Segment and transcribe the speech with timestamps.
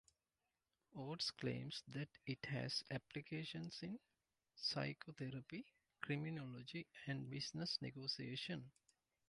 [0.95, 3.99] Oates claims that it has applications in
[4.55, 5.63] psychotherapy,
[6.01, 8.71] criminology and business negotiation.